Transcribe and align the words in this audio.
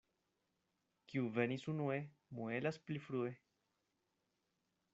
Kiu 1.11 1.27
venis 1.35 1.65
unue, 1.73 1.97
muelas 2.39 2.81
pli 2.87 3.05
frue. 3.09 3.35